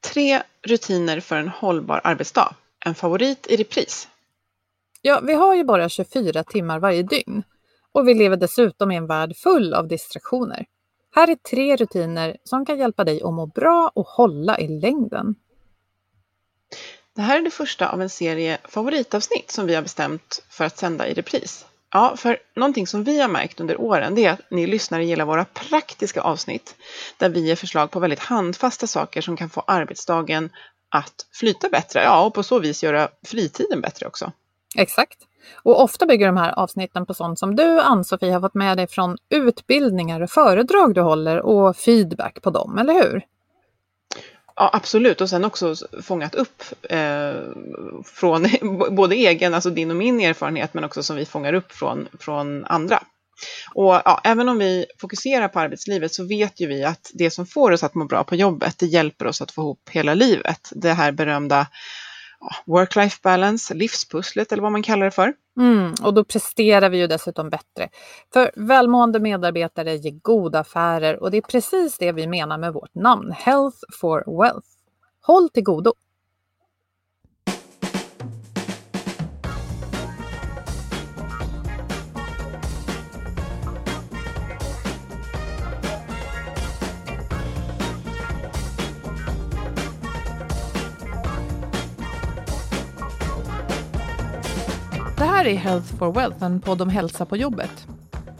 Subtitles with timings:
[0.00, 2.54] Tre rutiner för en hållbar arbetsdag.
[2.84, 4.08] En favorit i repris.
[5.02, 7.42] Ja, vi har ju bara 24 timmar varje dygn
[7.92, 10.66] och vi lever dessutom i en värld full av distraktioner.
[11.14, 15.34] Här är tre rutiner som kan hjälpa dig att må bra och hålla i längden.
[17.16, 20.78] Det här är det första av en serie favoritavsnitt som vi har bestämt för att
[20.78, 21.66] sända i repris.
[21.92, 25.24] Ja, för någonting som vi har märkt under åren det är att ni lyssnare gillar
[25.24, 26.76] våra praktiska avsnitt
[27.16, 30.50] där vi ger förslag på väldigt handfasta saker som kan få arbetsdagen
[30.88, 32.02] att flyta bättre.
[32.02, 34.32] Ja, och på så vis göra fritiden bättre också.
[34.76, 35.18] Exakt.
[35.62, 38.86] Och ofta bygger de här avsnitten på sånt som du, Ann-Sofie, har fått med dig
[38.86, 43.22] från utbildningar och föredrag du håller och feedback på dem, eller hur?
[44.60, 45.20] Ja, absolut.
[45.20, 47.34] Och sen också fångat upp eh,
[48.04, 48.46] från
[48.96, 52.64] både egen, alltså din och min erfarenhet, men också som vi fångar upp från, från
[52.64, 53.02] andra.
[53.74, 57.46] Och ja, även om vi fokuserar på arbetslivet så vet ju vi att det som
[57.46, 60.72] får oss att må bra på jobbet, det hjälper oss att få ihop hela livet.
[60.72, 61.66] Det här berömda
[62.66, 65.34] work-life balance, livspusslet eller vad man kallar det för.
[65.58, 67.88] Mm, och då presterar vi ju dessutom bättre.
[68.32, 72.94] För välmående medarbetare ger goda affärer och det är precis det vi menar med vårt
[72.94, 74.68] namn, Health for Wealth.
[75.22, 75.92] Håll till godo!
[95.20, 97.86] Det här är Health for Wealth, en podd om hälsa på jobbet.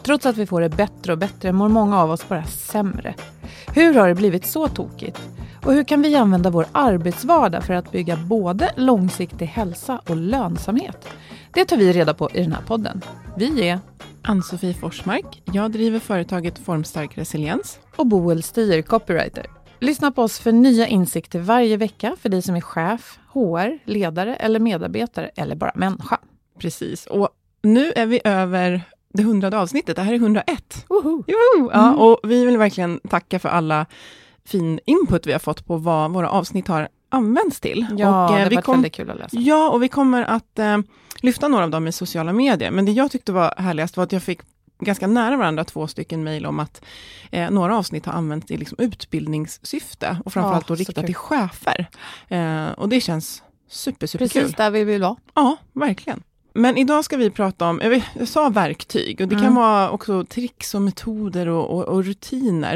[0.03, 3.15] Trots att vi får det bättre och bättre mår många av oss bara sämre.
[3.67, 5.21] Hur har det blivit så tokigt?
[5.65, 11.07] Och hur kan vi använda vår arbetsvardag för att bygga både långsiktig hälsa och lönsamhet?
[11.53, 13.01] Det tar vi reda på i den här podden.
[13.37, 13.79] Vi är
[14.21, 15.41] Ann-Sofie Forsmark.
[15.45, 17.79] Jag driver företaget Formstark Resiliens.
[17.95, 19.45] och Boel Stier, copywriter.
[19.79, 24.35] Lyssna på oss för nya insikter varje vecka för dig som är chef, HR, ledare
[24.35, 26.19] eller medarbetare eller bara människa.
[26.61, 27.05] Precis.
[27.05, 27.29] Och
[27.63, 28.81] nu är vi över
[29.13, 29.95] det hundrade avsnittet.
[29.95, 30.85] Det här är 101.
[30.89, 31.23] Woho!
[31.27, 31.71] Joho!
[31.73, 33.85] Ja, och vi vill verkligen tacka för alla
[34.45, 37.87] fin input vi har fått på vad våra avsnitt har använts till.
[37.97, 39.37] Ja, och, eh, det vi var kom- väldigt kul att läsa.
[39.39, 40.77] Ja, och vi kommer att eh,
[41.21, 42.71] lyfta några av dem i sociala medier.
[42.71, 44.39] Men det jag tyckte var härligast var att jag fick
[44.79, 46.81] ganska nära varandra två stycken mejl om att
[47.31, 51.89] eh, några avsnitt har använts i liksom, utbildningssyfte och framförallt Ja, då riktat till chefer.
[52.27, 54.41] Eh, och det känns super, super kul.
[54.41, 55.15] Precis där vi vill vara.
[55.33, 56.23] Ja, verkligen.
[56.53, 59.55] Men idag ska vi prata om, jag, vet, jag sa verktyg och det kan Mm.
[59.55, 62.75] vara också tricks och metoder och, och, och rutiner.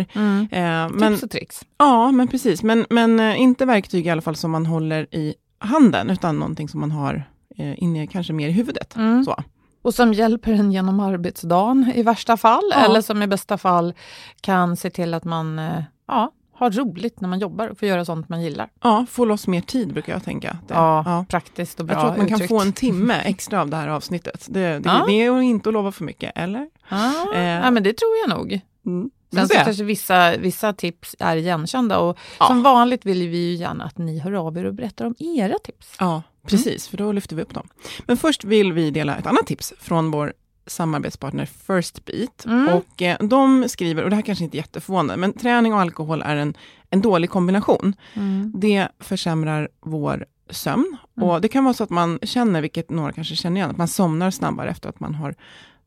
[0.51, 1.61] Eh, men, Tips och tricks.
[1.77, 2.63] ja, men precis.
[2.63, 6.69] Men, men eh, inte verktyg i alla fall som man håller i handen, utan någonting
[6.69, 7.23] som man har
[7.57, 8.95] eh, inne kanske mer i huvudet.
[8.95, 9.23] Mm.
[9.25, 9.35] Så.
[9.81, 12.85] Och som hjälper en genom arbetsdagen i värsta fall, Ja.
[12.85, 13.93] eller som i bästa fall
[14.41, 18.05] kan se till att man eh, ja, har roligt när man jobbar och får göra
[18.05, 18.69] sånt man gillar.
[18.83, 20.57] Ja, få loss mer tid brukar jag tänka.
[20.67, 22.49] Det, Ja, praktiskt och bra Jag tror att man kan uttryckt.
[22.49, 24.45] få en timme extra av det här avsnittet.
[24.49, 25.03] Det, det, Ja.
[25.07, 26.67] det är inte att lova för mycket, eller?
[26.89, 27.41] Ah, Eh.
[27.43, 28.59] ja, men det tror jag nog.
[28.85, 29.09] Mm.
[29.33, 32.45] Sen så kanske vissa, vissa tips är igenkända och Ja.
[32.47, 35.59] som vanligt vill vi ju gärna att ni hör av er och berättar om era
[35.63, 35.95] tips.
[35.99, 37.67] Ja, precis, för då lyfter vi upp dem.
[38.05, 40.33] Men först vill vi dela ett annat tips från vår
[40.67, 42.45] samarbetspartner First Beat.
[42.45, 42.73] Mm.
[42.73, 46.21] Och eh, de skriver, och det här kanske inte är jätteförvånande, men träning och alkohol
[46.21, 46.57] är en,
[46.89, 47.93] en dålig kombination.
[48.13, 48.51] Mm.
[48.55, 50.97] Det försämrar vår sömn.
[51.21, 53.87] Och det kan vara så att man känner, vilket några kanske känner igen, att man
[53.87, 55.35] somnar snabbare efter att man har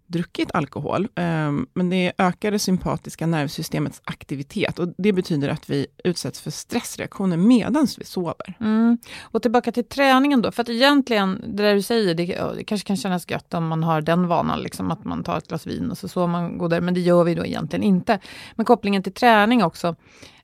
[0.09, 1.09] druckit alkohol.
[1.15, 6.51] Ehm, men det ökar det sympatiska nervsystemets aktivitet och det betyder att vi utsätts för
[6.51, 8.57] stressreaktioner medan vi sover.
[8.61, 8.99] Mm.
[9.23, 12.27] Och tillbaka till träningen då, för att egentligen, det där du säger, det,
[12.57, 15.49] det kanske kan kännas gött om man har den vanan, liksom, att man tar ett
[15.49, 18.19] glas vin och så sover man godare, men det gör vi då egentligen inte.
[18.55, 19.97] Men kopplingen till träning också,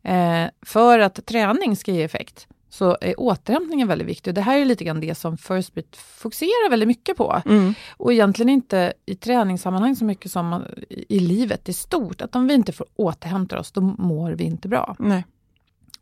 [0.02, 4.34] eh, för att träning ska ge effekt, så är återhämtningen väldigt viktig.
[4.34, 7.42] Det här är lite grann det som First Beat fokuserar väldigt mycket på.
[7.46, 7.74] Mm.
[7.96, 12.20] Och egentligen inte i träningssammanhang så mycket som i livet i stort.
[12.20, 14.96] Att om vi inte får återhämta oss, då mår vi inte bra.
[14.98, 15.24] Nej.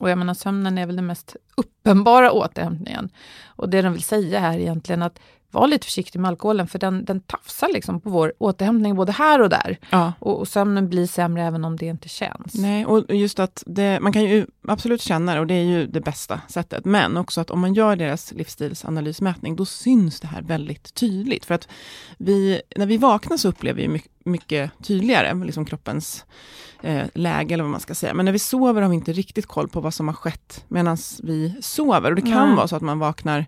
[0.02, 3.10] Och jag menar sömnen är väl den mest uppenbara återhämtningen.
[3.46, 5.18] Och det de vill säga här egentligen att
[5.50, 9.40] var lite försiktig med alkoholen för den, den tafsar liksom på vår återhämtning både här
[9.40, 9.78] och där.
[9.90, 10.12] Ja.
[10.18, 12.54] Och, och sömnen blir sämre även om det inte känns.
[12.54, 15.86] Nej, och just att det, man kan ju absolut känna det och det är ju
[15.86, 16.84] det bästa sättet.
[16.84, 21.44] Men också att om man gör deras livsstilsanalysmätning, då syns det här väldigt tydligt.
[21.44, 21.68] För att
[22.18, 26.24] vi, när vi vaknar så upplever vi mycket, mycket tydligare liksom kroppens
[26.82, 28.14] eh, läge, eller vad man ska säga.
[28.14, 30.96] Men när vi sover har vi inte riktigt koll på vad som har skett medan
[31.22, 32.10] vi sover.
[32.10, 32.56] Och det kan Nej.
[32.56, 33.46] vara så att man vaknar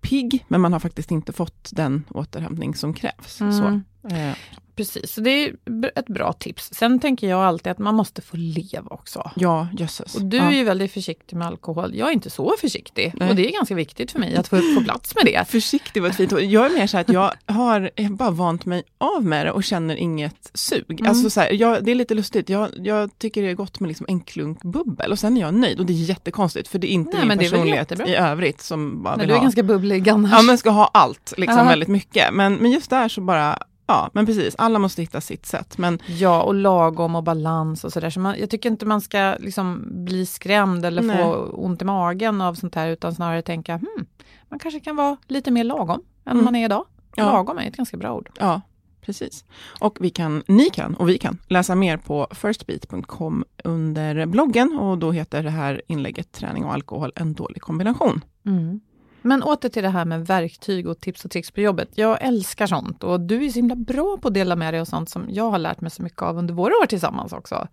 [0.00, 3.40] pigg, men man har faktiskt inte fått den återhämtning som krävs.
[3.40, 3.52] Mm.
[3.52, 3.80] Så,
[4.10, 4.34] eh,
[4.76, 5.54] Precis, så det är
[5.94, 6.70] ett bra tips.
[6.72, 9.30] Sen tänker jag alltid att man måste få leva också.
[9.36, 10.14] ja, jösses.
[10.14, 10.42] Och du ja.
[10.42, 11.94] är ju väldigt försiktig med alkohol.
[11.94, 13.12] Jag är inte så försiktig.
[13.16, 13.30] Nej.
[13.30, 15.48] Och det är ganska viktigt för mig att få, få plats med det.
[15.48, 16.40] Försiktig var ett fint ord.
[16.40, 19.52] Jag är mer så här att jag har jag bara vant mig av med det
[19.52, 20.84] och känner inget sug.
[21.00, 21.06] Mm.
[21.10, 23.88] Alltså så här, jag, det är lite lustigt, jag, jag tycker det är gott med
[23.88, 25.80] liksom en klunk bubbel och sen är jag nöjd.
[25.80, 29.16] Och det är jättekonstigt för det är inte Nej, min personlighet i övrigt som bara
[29.16, 29.42] Nej, vill du är ha.
[29.44, 30.32] ganska bubblig annars.
[30.32, 31.64] Ja men ska ha allt, liksom Ja.
[31.64, 32.34] väldigt mycket.
[32.34, 35.78] Men, men just där så bara, ja men precis, alla måste hitta sitt sätt.
[35.78, 38.10] Men Ja, och lagom och balans och sådär.
[38.10, 41.16] Så man, jag tycker inte man ska liksom bli skrämd eller Nej.
[41.16, 44.06] få ont i magen av sånt här, utan snarare tänka, hmm,
[44.48, 46.44] man kanske kan vara lite mer lagom än Mm.
[46.44, 46.84] man är idag.
[47.16, 47.32] Ja.
[47.32, 48.30] Lagom är ett ganska bra ord.
[48.38, 48.60] Ja,
[49.00, 49.44] precis.
[49.80, 54.98] Och vi kan, ni kan och vi kan läsa mer på firstbeat.com under bloggen och
[54.98, 58.24] då heter det här inlägget Träning och alkohol en dålig kombination.
[58.46, 58.80] Mm.
[59.26, 61.88] Men åter till det här med verktyg och tips och tricks på jobbet.
[61.94, 64.84] Jag älskar sånt och du är så himla bra på att dela med dig av
[64.84, 67.68] sånt som jag har lärt mig så mycket av under våra år tillsammans också.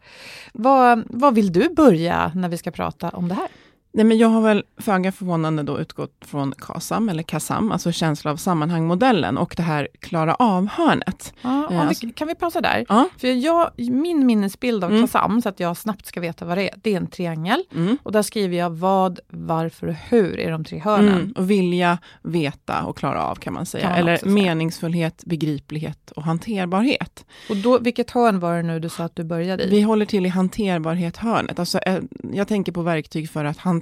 [0.53, 3.47] Vad, vad vill du börja när vi ska prata om det här?
[3.93, 8.31] Nej, men jag har väl föga förvånande då utgått från KASAM, eller KASAM, alltså känsla
[8.31, 11.33] av sammanhang-modellen och det här klara av-hörnet.
[11.41, 12.85] Ja, om Eh, alltså- kan vi pausa där?
[12.89, 13.09] Ja.
[13.17, 15.01] För jag, min minnesbild av Mm.
[15.03, 17.63] KASAM, så att jag snabbt ska veta vad det är, det är en triangel.
[17.75, 17.97] Mm.
[18.03, 21.13] Och där skriver jag vad, varför och hur är de tre hörnen.
[21.13, 21.31] Mm.
[21.31, 23.81] Och vilja, veta och klara av kan man säga.
[23.83, 27.25] Kan man eller meningsfullhet, begriplighet och hanterbarhet.
[27.49, 29.69] Och då, vilket hörn var det nu du sa att du började i?
[29.69, 31.59] Vi håller till i hanterbarhet-hörnet.
[31.59, 31.99] Alltså, eh,
[32.33, 33.80] jag tänker på verktyg för att hantera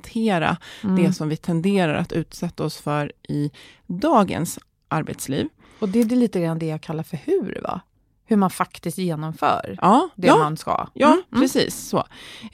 [0.83, 0.95] Mm.
[0.95, 3.51] det som vi tenderar att utsätta oss för i
[3.87, 5.47] dagens arbetsliv.
[5.79, 7.81] Och det är lite grann det jag kallar för hur, va?
[8.29, 10.37] Hur man faktiskt genomför Ja, det ja.
[10.37, 10.87] man ska.
[10.93, 11.41] Ja, Mm, mm.
[11.41, 12.03] precis så.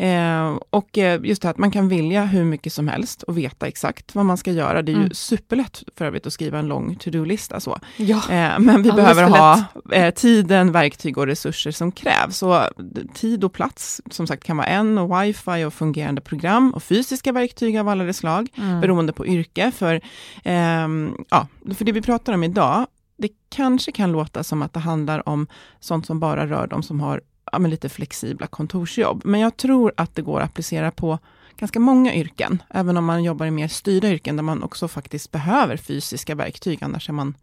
[0.03, 3.37] Eh, och eh, just det här att man kan vilja hur mycket som helst och
[3.37, 4.81] veta exakt vad man ska göra.
[4.81, 5.13] Det är ju Mm.
[5.13, 7.77] superlätt för övrigt att skriva en lång to-do-lista så.
[7.97, 8.17] Ja.
[8.29, 12.37] Eh, men vi behöver ha eh, tiden, verktyg och resurser som krävs.
[12.37, 16.73] Så d- tid och plats, som sagt, kan vara en, och wifi och fungerande program
[16.73, 18.81] och fysiska verktyg av alla de slag, Mm.
[18.81, 19.71] beroende på yrke.
[19.75, 20.01] För,
[20.43, 24.79] ehm, ja, för det vi pratar om idag, det kanske kan låta som att det
[24.79, 25.47] handlar om
[25.79, 29.21] sånt som bara rör de som har ja, lite flexibla kontorsjobb.
[29.25, 31.19] Men jag tror att det går att applicera på
[31.57, 35.31] ganska många yrken, även om man jobbar i mer styrda yrken, där man också faktiskt
[35.31, 37.37] behöver fysiska verktyg, annars är man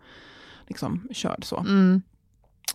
[0.67, 1.59] liksom körd så.
[1.59, 2.02] Mm.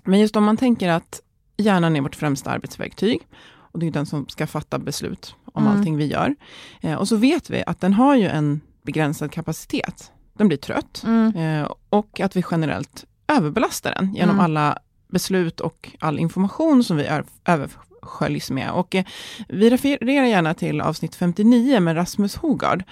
[0.03, 1.21] Men just om man tänker att
[1.57, 3.27] hjärnan är vårt främsta arbetsverktyg,
[3.71, 5.77] och det är den som ska fatta beslut om Mm.
[5.77, 6.35] allting vi gör.
[6.81, 10.11] Eh, och så vet vi att den har ju en begränsad kapacitet.
[10.37, 11.35] Den blir trött Mm.
[11.63, 14.45] eh, och att vi generellt överbelastar den genom Mm.
[14.45, 14.77] alla
[15.07, 17.07] beslut och all information som vi
[17.45, 18.71] översköljs med.
[18.71, 19.05] Och eh,
[19.49, 22.83] vi refererar gärna till avsnitt 59 med Rasmus Hogard.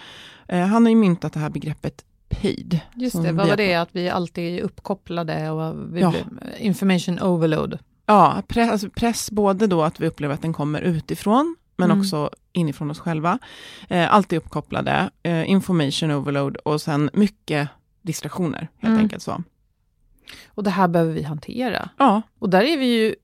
[0.48, 2.80] Eh, han har ju myntat det här begreppet PAID.
[2.96, 3.76] Just det, vad var det?
[3.76, 6.14] Att vi alltid är uppkopplade och vi Ja.
[6.60, 7.80] information overload.
[8.06, 12.00] Ja, press, alltså press både då att vi upplever att den kommer utifrån, men Mm.
[12.02, 13.40] också inifrån oss själva.
[13.90, 17.70] Eh, alltid uppkopplade, eh, information overload och sen mycket
[18.02, 19.00] distraktioner, helt Mm.
[19.00, 19.44] enkelt så.
[20.48, 21.90] Och det här behöver vi hantera.
[21.98, 23.16] Ja, Och där är vi ju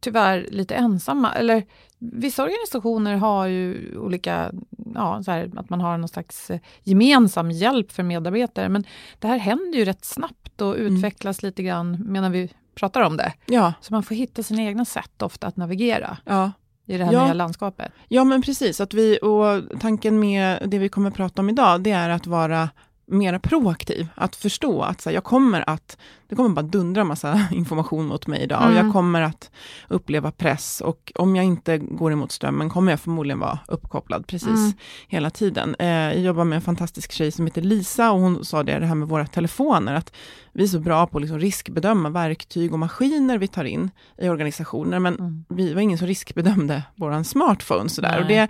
[0.00, 1.32] tyvärr lite ensamma.
[1.32, 1.62] Eller
[1.98, 4.52] vissa organisationer har ju olika,
[4.94, 8.68] ja, så här, att man har någon slags eh, gemensam hjälp för medarbetare.
[8.68, 8.84] Men
[9.18, 10.96] det här händer ju rätt snabbt och Mm.
[10.96, 13.32] utvecklas lite grann medan vi pratar om det.
[13.46, 16.52] Ja, Så man får hitta sina egna sätt ofta att navigera ja.
[16.86, 17.24] I det här Ja.
[17.24, 17.92] nya landskapet.
[18.08, 21.80] Ja men precis, att vi, och tanken med det vi kommer att prata om idag,
[21.82, 22.68] det är att vara
[23.06, 24.06] mer proaktiv.
[24.14, 28.26] Att förstå att så här, jag kommer att, det kommer bara dundra massa information mot
[28.26, 28.58] mig idag.
[28.58, 28.84] Och Mm.
[28.84, 29.50] jag kommer att
[29.88, 34.48] uppleva press och om jag inte går emot strömmen kommer jag förmodligen vara uppkopplad precis
[34.48, 34.72] Mm.
[35.08, 35.76] hela tiden.
[35.78, 38.86] Eh, jag jobbar med en fantastisk tjej som heter Lisa och hon sa det, det
[38.86, 40.12] här med våra telefoner, att
[40.52, 44.28] vi är så bra på att liksom riskbedöma verktyg och maskiner vi tar in i
[44.28, 45.44] organisationer, men Mm.
[45.48, 48.20] vi var ingen som riskbedömde våran smartphone sådär.
[48.22, 48.48] Och det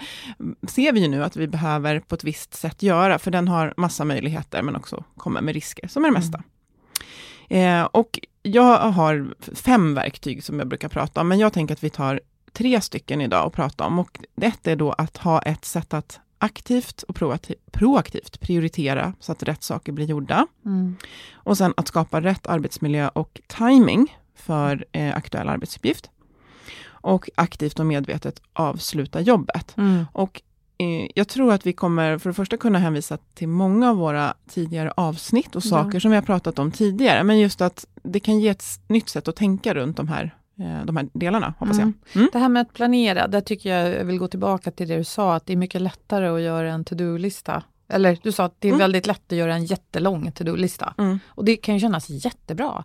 [0.69, 3.75] ser vi ju nu att vi behöver på ett visst sätt göra, för den har
[3.77, 6.43] massa möjligheter, men också kommer med risker, som är det mesta.
[7.49, 11.85] Eh, och jag har fem verktyg som jag brukar prata om, men jag tänker att
[11.85, 12.21] vi tar
[12.53, 13.99] tre stycken idag och prata om.
[13.99, 19.33] Och ett är då att ha ett sätt att aktivt och proakti- proaktivt prioritera så
[19.33, 20.47] att rätt saker blir gjorda.
[20.65, 20.97] Mm.
[21.33, 26.11] Och sen att skapa rätt arbetsmiljö och timing för eh, aktuell arbetsuppgift.
[26.87, 29.77] Och aktivt och medvetet avsluta jobbet.
[29.77, 30.07] Mm.
[30.13, 30.43] Och
[31.15, 34.93] jag tror att vi kommer för det första kunna hänvisa till många av våra tidigare
[34.97, 35.69] avsnitt och Ja.
[35.71, 37.25] saker som vi har pratat om tidigare.
[37.25, 40.85] Men just att det kan ge ett nytt sätt att tänka runt de här, eh,
[40.85, 41.95] de här delarna, hoppas Mm.
[42.13, 42.17] jag.
[42.21, 42.31] Mm.
[42.33, 45.05] Det här med att planera, där tycker jag jag vill gå tillbaka till det du
[45.05, 47.63] sa, att det är mycket lättare att göra en to-do-lista.
[47.89, 48.79] Eller du sa att det är Mm.
[48.79, 50.95] väldigt lätt att göra en jättelång to-do-lista.
[50.99, 51.19] Mm.
[51.29, 52.85] Och det kan ju kännas jättebra.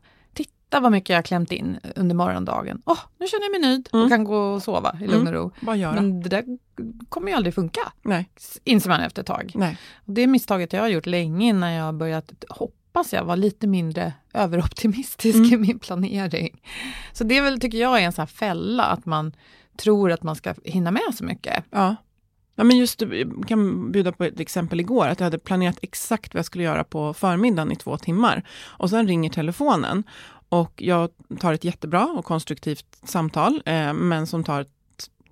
[0.70, 2.82] Titta vad mycket jag har klämt in under morgondagen.
[2.86, 4.10] Åh, nu känner jag mig nöjd och Mm.
[4.10, 5.52] kan gå och sova i lugn och ro.
[5.62, 5.94] Bara göra.
[5.94, 6.44] Men det där
[7.10, 8.30] kommer ju aldrig funka, Nej,
[8.64, 9.52] inser man efter ett tag.
[9.56, 9.78] nej.
[10.06, 13.68] Och det misstaget jag har gjort länge innan jag har börjat, hoppas jag, vara lite
[13.68, 15.54] mindre överoptimistisk Mm.
[15.54, 16.62] i min planering.
[17.14, 19.32] Så det är väl, tycker jag, är en sån här fälla, att man
[19.78, 21.64] tror att man ska hinna med så mycket.
[21.72, 21.96] Ja.
[22.56, 26.34] Ja, men just, jag kan bjuda på ett exempel igår, att jag hade planerat exakt
[26.34, 28.44] vad jag skulle göra på förmiddagen i två timmar.
[28.68, 30.04] Och sen ringer telefonen
[30.50, 34.70] och jag tar ett jättebra och konstruktivt samtal, eh, men som tar ett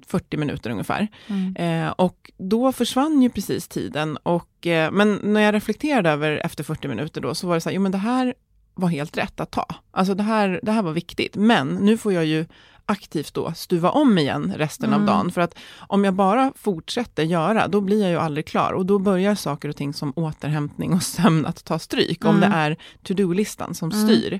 [0.07, 1.07] 40 minuter ungefär.
[1.55, 4.17] Eh, och då försvann ju precis tiden.
[4.17, 7.69] Och, eh, men när jag reflekterade över efter 40 minuter då, så var det så
[7.69, 8.33] här, jo men det här
[8.73, 9.65] var helt rätt att ta.
[9.91, 11.35] Alltså det här, det här var viktigt.
[11.35, 12.45] Men nu får jag ju
[12.89, 15.05] aktivt då stuva om igen resten av Mm.
[15.07, 15.31] dagen.
[15.31, 18.73] För att om jag bara fortsätter göra, då blir jag ju aldrig klar.
[18.73, 22.25] Och då börjar saker och ting som återhämtning och sömn att ta stryk.
[22.25, 22.49] Om Mm.
[22.49, 24.07] det är to-do-listan som Mm.
[24.07, 24.39] styr.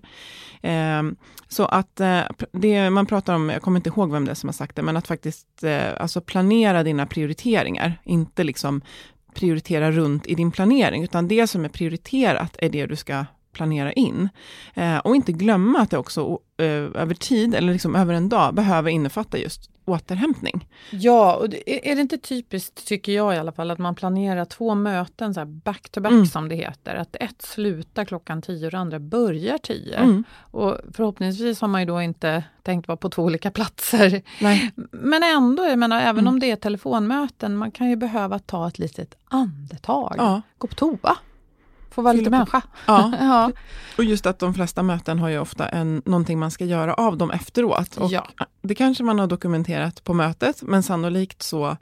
[0.62, 1.16] Ehm,
[1.48, 4.48] så att eh, det man pratar om, jag kommer inte ihåg vem det är som
[4.50, 8.02] har sagt det, men att faktiskt eh, alltså planera dina prioriteringar.
[8.04, 8.82] Inte liksom
[9.34, 13.26] prioritera runt i din planering, utan det som är prioriterat är det du ska
[13.58, 14.30] planera in.
[14.74, 16.66] Eh, och inte glömma att det också eh,
[17.02, 20.68] över tid, eller liksom över en dag, behöver innefatta just återhämtning.
[20.92, 24.46] Ja, och det, är- det inte typiskt, tycker jag i alla fall, att man planerar
[24.46, 26.26] två möten så här back to back Mm.
[26.26, 26.96] som det heter.
[26.96, 29.96] Att ett slutar klockan tio och det andra börjar tio.
[29.98, 30.24] Mm.
[30.52, 34.22] Och förhoppningsvis har man ju då inte tänkt vara på två olika platser.
[34.42, 34.72] Nej.
[34.92, 36.28] Men ändå, jag menar, även Mm.
[36.28, 40.16] om det är telefonmöten, man kan ju behöva ta ett litet andetag.
[40.18, 40.42] Ja.
[40.58, 41.18] Gå på toa.
[41.92, 42.62] Få vara lite människa.
[42.86, 43.14] Ja.
[43.20, 43.52] ja.
[43.98, 47.18] Och just att de flesta möten har ju ofta en, någonting man ska göra av
[47.18, 47.98] dem efteråt.
[47.98, 48.28] Och Ja.
[48.62, 51.78] Det kanske man har dokumenterat på mötet, men sannolikt så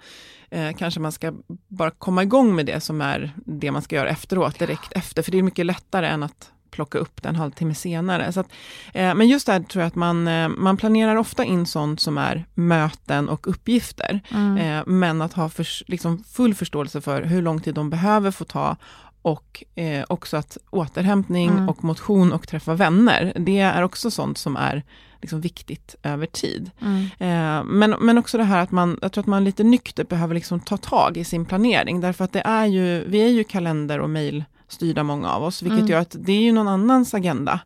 [0.52, 1.34] eh, kanske man ska
[1.68, 5.22] bara komma igång med det som är det man ska göra efteråt, direkt efter.
[5.24, 8.32] För det är mycket lättare än att plocka upp det en halvtimme senare.
[8.32, 8.48] Så att,
[8.94, 12.18] eh, men just där tror jag att man, eh, man planerar ofta in sånt som
[12.18, 14.20] är möten och uppgifter.
[14.32, 14.58] Mm.
[14.58, 18.44] Eh, men att ha förs- liksom full förståelse för hur lång tid de behöver få
[18.46, 18.78] ta
[19.26, 21.70] och eh, också att återhämtning Mm.
[21.70, 24.84] och motion och träffa vänner, det är också sånt som är
[25.22, 26.72] liksom viktigt över tid.
[26.82, 27.02] Mm.
[27.20, 30.36] Eh, men, men också det här att man, jag tror att man lite nyktert behöver
[30.36, 34.00] liksom ta tag i sin planering, därför att det är ju, vi är ju kalender
[34.00, 35.92] och mejlstyrda många av oss, vilket Mm.
[35.92, 37.60] gör att det är ju någon annans agenda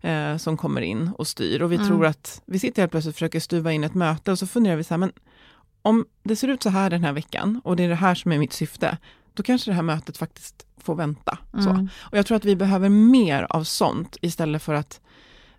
[0.00, 1.88] eh, som kommer in och styr och vi Mm.
[1.88, 4.76] tror att, vi sitter helt plötsligt och försöker stuva in ett möte och så funderar
[4.76, 5.12] vi så här, men
[5.82, 8.32] om det ser ut så här den här veckan och det är det här som
[8.32, 8.98] är mitt syfte,
[9.34, 11.38] då kanske det här mötet faktiskt får vänta.
[11.54, 11.88] Mm.
[12.00, 15.00] Och jag tror att vi behöver mer av sånt istället för att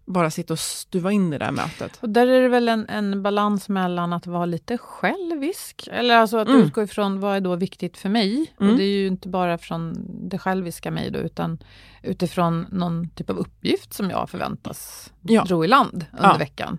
[0.05, 1.97] bara sitta och stuva in det där mötet.
[2.01, 6.37] Och där är det väl en, en balans mellan att vara lite självisk, eller alltså
[6.37, 6.61] att Mm.
[6.61, 8.53] utgå ifrån vad är då viktigt för mig.
[8.59, 8.71] Mm.
[8.71, 9.95] Och det är ju inte bara från
[10.29, 11.57] det själviska mig då, utan
[12.03, 15.45] utifrån någon typ av uppgift som jag förväntas Ja.
[15.47, 16.37] ro i land under Ja.
[16.37, 16.77] veckan.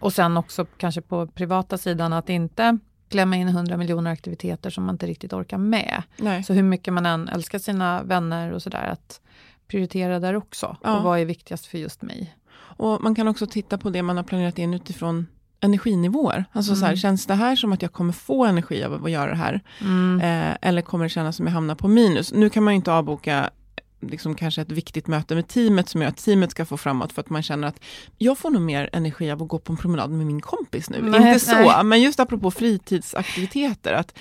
[0.00, 4.84] Och sen också kanske på privata sidan att inte klämma in 100 miljoner aktiviteter som
[4.84, 6.02] man inte riktigt orkar med.
[6.16, 6.42] Nej.
[6.44, 9.20] Så hur mycket man än älskar sina vänner och sådär, att
[9.68, 10.76] prioritera där också.
[10.82, 10.96] Ja.
[10.96, 12.36] Och vad är viktigast för just mig?
[12.56, 15.26] Och man kan också titta på det man har planerat in utifrån
[15.60, 16.44] energinivåer.
[16.52, 16.96] Alltså så här, Mm.
[16.96, 19.60] känns det här som att jag kommer få energi av att göra det här?
[19.80, 20.20] Mm.
[20.20, 22.32] Eh, eller kommer det kännas som jag hamnar på minus?
[22.32, 23.50] Nu kan man ju inte avboka
[24.00, 27.20] liksom kanske ett viktigt möte med teamet som gör att teamet ska få framåt för
[27.20, 27.80] att man känner att
[28.18, 31.02] jag får nog mer energi av att gå på en promenad med min kompis nu.
[31.02, 31.84] Nej, Inte så, nej.
[31.84, 33.92] men just apropå fritidsaktiviteter.
[33.92, 34.18] att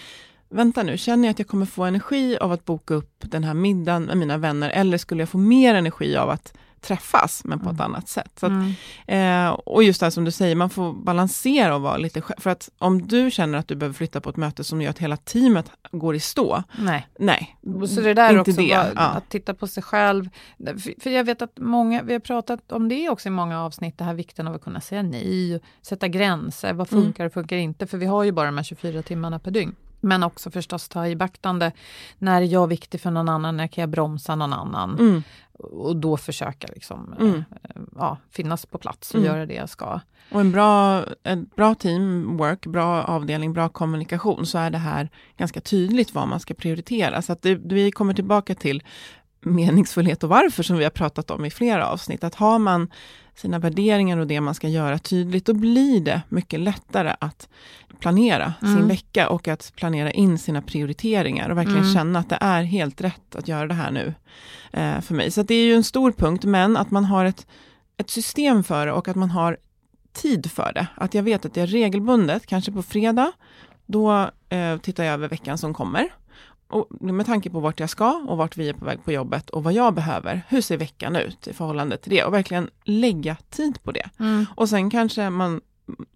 [0.50, 3.54] Vänta nu, känner jag att jag kommer få energi av att boka upp den här
[3.54, 6.54] middagen med mina vänner eller skulle jag få mer energi av att
[6.88, 8.32] träffas men på ett annat sätt.
[8.40, 8.52] Så att,
[9.08, 9.48] Mm.
[9.48, 12.40] eh, och just det här som du säger, man får balansera och vara lite själv.
[12.40, 15.00] För att om du känner att du behöver flytta på ett möte som gör att
[15.00, 17.08] hela teamet går i stå, Nej.
[17.20, 17.58] nej.
[17.90, 18.70] Så det där inte också, det.
[18.70, 19.02] bara, Ja.
[19.02, 20.30] att titta på sig själv.
[21.02, 24.04] För- jag vet att många, vi har pratat om det också i många avsnitt, det
[24.04, 27.04] här vikten av att kunna säga nej, sätta gränser, vad Mm.
[27.04, 29.76] funkar och funkar inte, för vi har ju bara de här 24 timmarna per dygn.
[30.02, 31.72] Men också förstås ta i beaktande,
[32.18, 35.00] när är jag viktig för någon annan, när kan jag bromsa någon annan?
[35.00, 35.24] Mm.
[35.60, 37.36] Och då försöka liksom, Mm.
[37.36, 39.32] eh, ja, finnas på plats och Mm.
[39.34, 40.00] göra det jag ska.
[40.32, 45.62] Och en bra, ett bra teamwork, bra avdelning, bra kommunikation, så är det här ganska
[45.62, 47.22] tydligt vad man ska prioritera.
[47.22, 48.84] Så att det, vi kommer tillbaka till
[49.42, 52.24] meningsfullhet och varför som vi har pratat om i flera avsnitt.
[52.24, 52.92] Att har man
[53.36, 57.50] sina värderingar och det man ska göra tydligt, då blir det mycket lättare att
[58.00, 58.88] planera sin Mm.
[58.88, 61.94] vecka och att planera in sina prioriteringar och verkligen Mm.
[61.94, 64.14] känna att det är helt rätt att göra det här nu
[64.72, 65.32] eh, för mig.
[65.32, 67.48] Så det är ju en stor punkt, men att man har ett,
[67.98, 69.58] ett system för det och att man har
[70.14, 70.88] tid för det.
[70.96, 73.32] Att jag vet att jag regelbundet, kanske på fredag,
[73.86, 76.08] då eh, tittar jag över veckan som kommer.
[76.68, 79.50] Och med tanke på vart jag ska och vart vi är på väg på jobbet
[79.50, 80.42] och vad jag behöver.
[80.48, 82.24] Hur ser veckan ut i förhållande till det?
[82.24, 84.10] Och verkligen lägga tid på det.
[84.56, 85.62] Och sen kanske man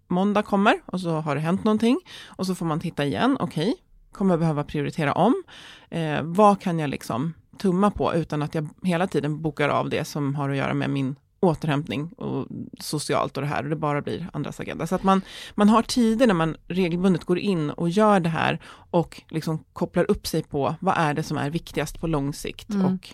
[0.08, 3.36] måndag kommer och så har det hänt någonting och så får man titta igen.
[3.40, 3.74] Okej,
[4.12, 5.42] kommer jag behöva prioritera om?
[5.90, 10.04] Eh, vad kan jag liksom tumma på utan att jag hela tiden bokar av det
[10.04, 12.46] som har att göra med min återhämtning och
[12.78, 14.86] socialt och det här och det bara blir andras agenda.
[14.86, 15.22] Så att man,
[15.54, 18.60] man har tider när man regelbundet går in och gör det här
[18.90, 22.70] och liksom kopplar upp sig på vad är det som är viktigast på lång sikt
[22.70, 22.86] Mm.
[22.86, 23.08] och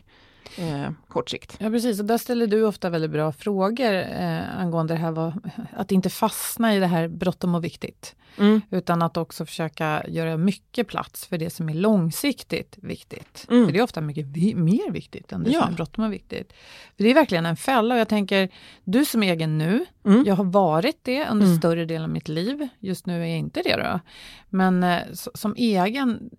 [0.59, 1.57] eh, kort sikt.
[1.61, 5.51] Ja precis, och där ställer du ofta väldigt bra frågor eh, angående det här vad,
[5.77, 8.15] att inte fastna i det här bråttom och viktigt.
[8.39, 8.61] Mm.
[8.71, 13.47] Utan att också försöka göra mycket plats för det som är långsiktigt viktigt.
[13.51, 13.67] Mm.
[13.67, 15.61] För det är ofta mycket vi, mer viktigt än det Ja.
[15.61, 16.53] som är bråttom och viktigt.
[16.97, 18.49] För det är verkligen en fälla och jag tänker,
[18.85, 20.25] du som är egen nu, Mm.
[20.27, 21.59] jag har varit det under Mm.
[21.59, 24.01] större delen av mitt liv, just nu är jag inte det då.
[24.51, 26.31] Men eh, som egen,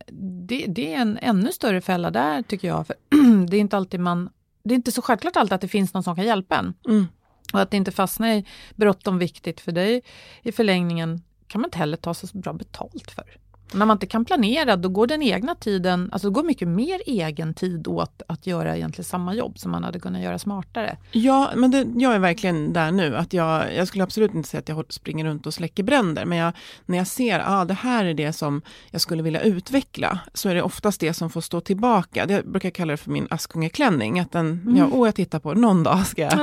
[0.48, 2.88] det, det är en ännu större fälla där tycker jag.
[2.88, 2.96] För
[3.50, 4.30] det är inte alltid man,
[4.64, 6.74] det är inte så självklart alltid att det finns någon som kan hjälpa en.
[6.88, 7.08] Mm.
[7.54, 10.02] Och att inte fastna i bråttom viktigt för dig
[10.44, 13.38] i förlängningen kan man inte heller ta så bra betalt för.
[13.74, 17.54] När man inte kan planera, då går den egna tiden, alltså går mycket mer egen
[17.54, 20.98] tid åt att göra egentligen samma jobb som man hade kunnat göra smartare.
[21.12, 23.16] Ja, men det, jag är verkligen där nu.
[23.16, 26.38] Att jag, jag skulle absolut inte säga att jag springer runt och släcker bränder, men
[26.38, 26.54] jag,
[26.86, 30.50] när jag ser att ah, det här är det som jag skulle vilja utveckla, så
[30.50, 32.26] är det oftast det som får stå tillbaka.
[32.26, 34.20] Det jag brukar kalla det för min Askungeklänning.
[34.20, 36.34] Att den, ja, åh, jag tittar på någon dag ska jag.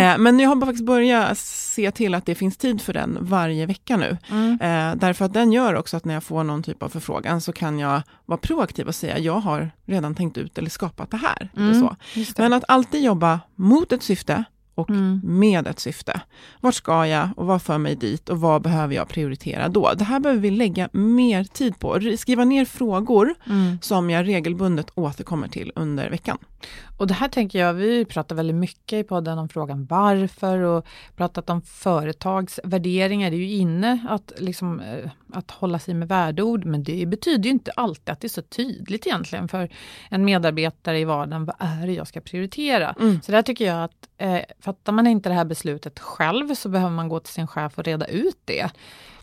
[0.00, 3.18] Eh, men jag har bara faktiskt börjat se till att det finns tid för den
[3.20, 4.18] varje vecka nu.
[4.60, 7.52] Eh, därför att den gör också att när jag får någon typ av förfrågan så
[7.52, 11.48] kan jag vara proaktiv och säga jag har redan tänkt ut eller skapat det här.
[11.56, 11.96] Eller så.
[12.42, 14.90] Men att alltid jobba mot ett syfte och
[15.22, 16.20] med ett syfte.
[16.60, 19.92] Vart ska jag och vad för mig dit och vad behöver jag prioritera då?
[19.98, 22.00] Det här behöver vi lägga mer tid på.
[22.18, 23.34] Skriva ner frågor
[23.80, 26.38] som jag regelbundet återkommer till under veckan.
[26.98, 30.86] Och det här tänker jag, vi pratar väldigt mycket i podden om frågan varför och
[31.16, 33.30] pratat om företags värderingar.
[33.30, 37.44] Det är ju inne att, liksom, eh, att hålla sig med värdeord, men det betyder
[37.44, 39.68] ju inte alltid att det är så tydligt egentligen för
[40.08, 41.44] en medarbetare i vardagen.
[41.44, 42.94] Vad är det jag ska prioritera?
[43.22, 46.92] Så där tycker jag att eh, fattar man inte det här beslutet själv så behöver
[46.92, 48.70] man gå till sin chef och reda ut det.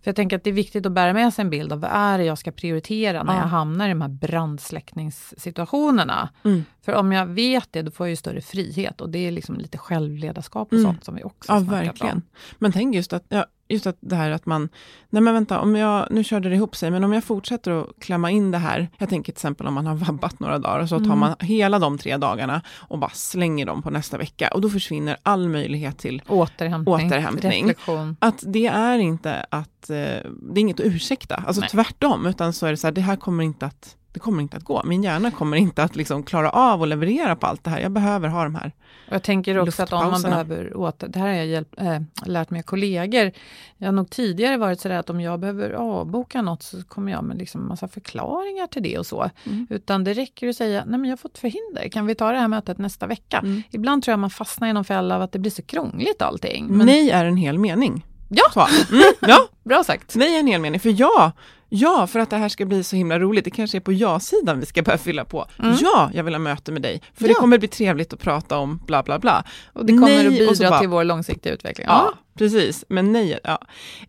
[0.01, 1.91] För jag tänker att det är viktigt att bära med sig en bild av vad
[1.93, 3.39] är det jag ska prioritera när Ja.
[3.39, 6.29] jag hamnar i de här brandsläckningssituationerna.
[6.43, 6.65] Mm.
[6.81, 9.55] För om jag vet det, då får jag ju större frihet och det är liksom
[9.57, 10.91] lite självledarskap och Mm.
[10.91, 12.15] sånt som vi också Ja, snackat verkligen.
[12.15, 12.21] om.
[12.57, 14.69] Men tänk just att, ja, just att det här att man,
[15.09, 17.87] nej men vänta, om jag, nu körde det ihop sig, men om jag fortsätter att
[18.01, 20.89] klämma in det här, jag tänker till exempel om man har vabbat några dagar, och
[20.89, 21.19] så tar Mm.
[21.19, 25.17] man hela de tre dagarna och bara slänger dem på nästa vecka, och då försvinner
[25.23, 27.63] all möjlighet till Återhämtning, Återhämtning.
[27.63, 28.15] reflektion.
[28.19, 31.69] att det är inte att, eh, det är inget att ursäkta, alltså Nej.
[31.69, 34.57] tvärtom, utan så är det så här, det här kommer inte att det kommer inte
[34.57, 34.81] att gå.
[34.85, 37.79] Min hjärna kommer inte att liksom klara av och leverera på allt det här.
[37.79, 38.71] Jag behöver ha de här.
[39.09, 42.49] Jag tänker också att om man behöver åter, det här har jag hjälpt, äh, lärt
[42.49, 43.31] mig av kollegor.
[43.77, 47.23] Jag har nog tidigare varit sådär att om jag behöver avboka något så kommer jag
[47.23, 49.29] med liksom massa förklaringar till det och så.
[49.43, 49.67] Mm.
[49.69, 52.39] Utan det räcker att säga, nej men jag har fått förhinder, kan vi ta det
[52.39, 53.37] här mötet nästa vecka?
[53.37, 53.63] Mm.
[53.71, 56.67] Ibland tror jag man fastnar i någon fälla av att det blir så krångligt allting.
[56.67, 58.05] Men, Nej är en hel mening.
[58.29, 58.67] Ja.
[58.91, 60.15] Mm, ja, Bra sagt.
[60.15, 60.79] nej är en hel mening.
[60.79, 61.31] För jag
[61.69, 63.45] Ja, för att det här ska bli så himla roligt.
[63.45, 65.45] Det kanske är på ja-sidan vi ska börja fylla på.
[65.59, 65.75] Mm.
[65.81, 67.01] Ja, jag vill ha möte med dig.
[67.13, 67.27] För Ja.
[67.27, 69.43] det kommer bli trevligt att prata om bla bla bla.
[69.73, 71.87] Och det kommer Nej, att bidra bara- till vår långsiktiga utveckling.
[71.89, 72.85] Ja, precis.
[72.89, 73.59] Men nej, ja.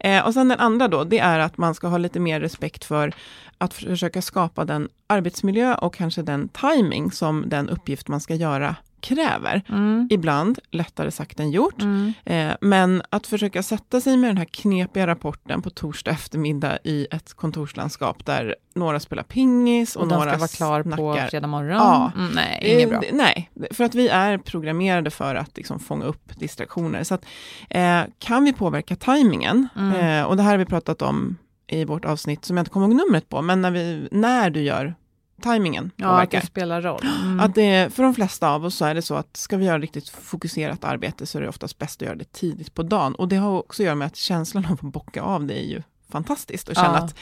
[0.01, 2.85] Eh, och sen den andra då, det är att man ska ha lite mer respekt
[2.85, 3.14] för
[3.59, 8.77] att försöka skapa den arbetsmiljö och kanske den timing som den uppgift man ska göra
[9.01, 9.63] kräver.
[9.69, 10.09] Mm.
[10.11, 11.83] Ibland lättare sagt än gjort.
[11.83, 12.13] Mm.
[12.25, 17.07] Eh, men att försöka sätta sig med den här knepiga rapporten på torsdag eftermiddag i
[17.11, 21.29] ett kontorslandskap där några spelar pingis och, Och den några ska vara klar på snackar.
[21.29, 21.77] fredag morgon.
[21.77, 22.13] Ja.
[22.17, 23.03] Mm, nej, inget bra.
[23.03, 27.05] Eh, Nej, för att vi är programmerade för att liksom fånga upp distraktioner.
[27.05, 27.25] Så att,
[27.71, 29.93] eh, kan vi påverka tajmingen, Mm.
[30.21, 31.37] eh, och det här har vi pratat om
[31.73, 34.63] i vårt avsnitt som jag inte kommer ihåg numret på, men när, vi, när du
[34.63, 34.95] gör
[35.40, 36.40] tajmingen Ja, att påverkar.
[36.40, 37.00] det spelar roll.
[37.22, 37.40] Mm.
[37.40, 39.79] Att det, för de flesta av oss så är det så att ska vi göra
[39.79, 43.14] riktigt fokuserat arbete så är det oftast bäst att göra det tidigt på dagen.
[43.14, 45.66] Och det har också att göra med att känslan av att bocka av det är
[45.68, 47.05] ju fantastiskt och känna Ja.
[47.05, 47.14] att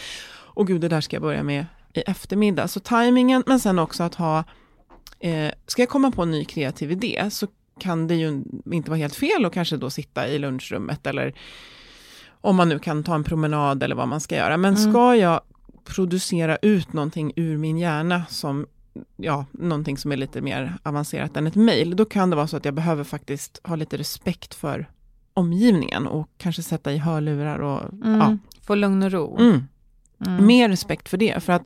[0.54, 2.68] åh gud, det där ska jag börja med i eftermiddag.
[2.68, 4.44] Så tajmingen, men sen också att ha,
[5.20, 7.46] eh, ska jag komma på en ny kreativ idé så
[7.80, 11.34] kan det ju inte vara helt fel och kanske då sitta i lunchrummet eller
[12.40, 14.56] om man nu kan ta en promenad eller vad man ska göra.
[14.56, 14.92] Men Mm.
[14.92, 15.40] ska jag
[15.88, 18.66] producera ut någonting ur min hjärna som
[19.16, 22.56] ja, någonting som är lite mer avancerat än ett mejl, då kan det vara så
[22.56, 24.90] att jag behöver faktiskt ha lite respekt för
[25.34, 28.20] omgivningen och kanske sätta i hörlurar och Mm.
[28.20, 28.38] ja.
[28.62, 29.36] Få lugn och ro.
[29.38, 29.64] Mm.
[30.26, 30.46] Mm.
[30.46, 31.62] Mer respekt för det, för att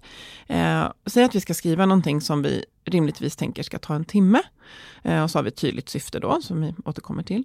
[0.46, 4.42] eh, säga att vi ska skriva någonting som vi rimligtvis tänker ska ta en timme,
[5.02, 7.44] eh, och så har vi ett tydligt syfte då, som vi återkommer till.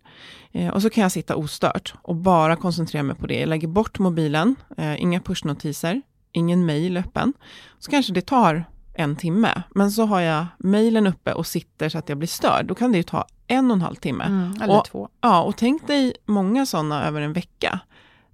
[0.51, 3.39] Eh, och så kan jag sitta ostört och bara koncentrera mig på det.
[3.39, 6.01] Jag lägger bort mobilen, eh, inga pushnotiser,
[6.37, 7.33] ingen mejl öppen.
[7.79, 11.97] Så kanske det tar en timme, men så har jag mejlen uppe och sitter så
[11.97, 12.65] att jag blir störd.
[12.65, 14.23] Då kan det ju ta en och en halv timme.
[14.23, 14.61] Mm.
[14.61, 15.09] Eller Och- två.
[15.21, 17.79] Ja, och tänk dig många sådana över en vecka.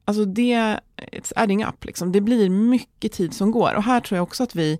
[0.05, 2.11] Alltså det, it's adding up liksom.
[2.11, 3.73] Det blir mycket tid som går.
[3.75, 4.79] Och här tror jag också att vi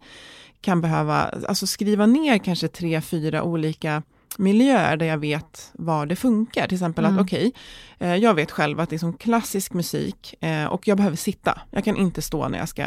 [0.62, 4.03] kan behöva alltså skriva ner kanske tre, fyra olika
[4.38, 6.67] miljöer där jag vet var det funkar.
[6.67, 7.17] Till exempel Mm.
[7.17, 7.51] att okej,
[7.99, 11.62] eh, jag vet själv att det är som klassisk musik eh, och jag behöver sitta.
[11.71, 12.86] Jag kan inte stå när jag ska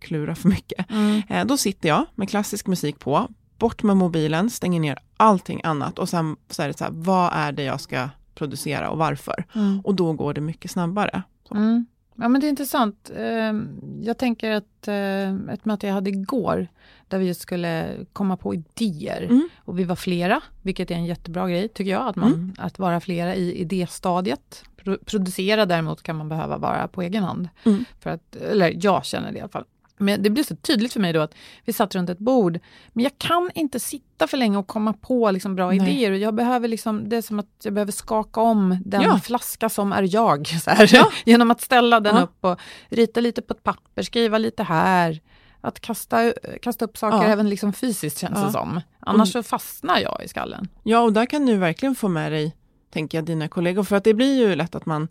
[0.00, 0.90] klura för mycket.
[0.90, 1.22] Mm.
[1.28, 5.98] Eh, då sitter jag med klassisk musik på, bort med mobilen, stänger ner allting annat
[5.98, 9.44] och sen så är det så här, vad är det jag ska producera och varför?
[9.54, 9.80] Mm.
[9.80, 11.22] Och då går det mycket snabbare.
[11.50, 11.86] Mm.
[12.20, 13.10] Ja men det är intressant.
[13.16, 13.68] Ehm,
[14.02, 16.68] Jag tänker att eh, ett möte jag hade igår
[17.08, 19.48] där vi just skulle komma på idéer Mm.
[19.58, 22.52] och vi var flera, vilket är en jättebra grej tycker jag, att, man, Mm.
[22.58, 24.64] att vara flera i idéstadiet.
[24.84, 27.48] Pro- producera däremot kan man behöva vara på egen hand.
[27.64, 27.84] Mm.
[28.00, 29.64] För att, eller jag känner det i alla fall.
[29.98, 31.34] Men det blir så tydligt för mig då att
[31.64, 32.58] vi satt runt ett bord,
[32.92, 35.76] men jag kan inte sitta för länge och komma på liksom bra Nej.
[35.76, 36.10] idéer.
[36.12, 39.18] Och jag behöver liksom, det är som att jag behöver skaka om den Ja.
[39.18, 40.46] flaska som är jag.
[40.62, 41.10] Så här, Ja.
[41.24, 42.22] Genom att ställa den Ja.
[42.22, 45.20] upp och rita lite på ett papper, skriva lite här.
[45.60, 46.32] Att kasta,
[46.62, 48.80] kasta upp saker även liksom fysiskt känns det som.
[49.00, 50.68] Annars så fastnar jag i skallen.
[50.82, 52.56] Ja, och där kan du verkligen få med dig,
[52.92, 53.82] tänker jag, dina kollegor.
[53.82, 55.08] För att det blir ju lätt att man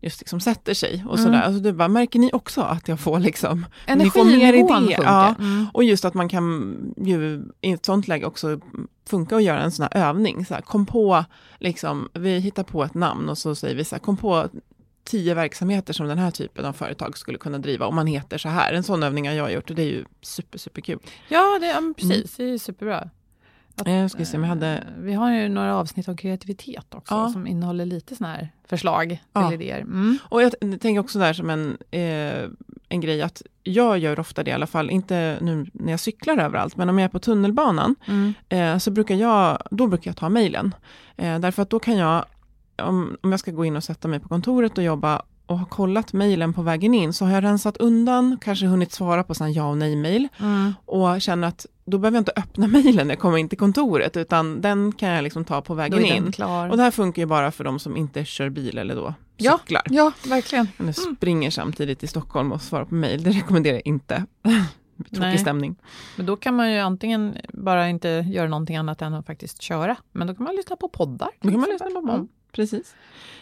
[0.00, 1.24] just liksom sätter sig och Mm.
[1.24, 1.42] sådär.
[1.42, 4.96] Alltså, du bara, märker ni också att jag får liksom, ni får mer Energinivån idéer?
[4.96, 5.02] sjunker.
[5.02, 5.34] Ja.
[5.38, 5.66] Mm.
[5.72, 8.60] Och just att man kan ju i ett sånt läge också
[9.08, 10.46] funka att göra en sån här övning.
[10.46, 11.24] Så här, kom på,
[11.58, 14.48] liksom, vi hittar på ett namn och så säger vi så här, kom på
[15.04, 18.48] tio verksamheter som den här typen av företag skulle kunna driva om man heter så
[18.48, 18.72] här.
[18.72, 20.98] En sån övning har jag gjort och det är ju super, super kul.
[21.28, 22.36] Ja, det, ja precis.
[22.36, 23.10] Det är superbra.
[23.80, 26.94] Att, Jag ska se om jag hade, eh, Vi har ju några avsnitt om kreativitet
[26.94, 27.28] också Ja.
[27.28, 29.52] som innehåller lite sådana här förslag till Ja.
[29.52, 29.80] idéer.
[29.80, 30.18] Mm.
[30.22, 32.48] och jag tänker också där som en, eh,
[32.88, 36.38] en grej att jag gör ofta det i alla fall, inte nu när jag cyklar
[36.38, 38.34] överallt, men om jag är på tunnelbanan Mm.
[38.48, 40.74] eh, så brukar jag, då brukar jag ta mejlen.
[41.16, 42.24] Eh, därför att då kan jag,
[42.82, 45.66] om, om jag ska gå in och sätta mig på kontoret och jobba och har
[45.66, 49.50] kollat mejlen på vägen in, så har jag rensat undan, kanske hunnit svara på sådana
[49.52, 50.74] ja och nej-mejl Mm.
[50.84, 54.16] och känner att då behöver jag inte öppna mejlen när jag kommer in till kontoret,
[54.16, 56.32] utan den kan jag liksom ta på vägen in.
[56.32, 56.68] klar.
[56.68, 59.58] Och det här funkar ju bara för de som inte kör bil eller då Ja.
[59.58, 59.82] cyklar.
[59.90, 60.68] Ja, verkligen.
[60.78, 64.24] Eller springer samtidigt i Stockholm och svarar på mejl, det rekommenderar jag inte.
[64.98, 65.38] Tråkig Nej.
[65.38, 65.76] stämning.
[66.16, 69.96] Men då kan man ju antingen bara inte göra någonting annat än att faktiskt köra.
[70.12, 71.28] Men då kan man lyssna på poddar.
[71.40, 72.16] Då kan man lyssna på exempel.
[72.18, 72.28] podd.
[72.52, 72.94] Precis.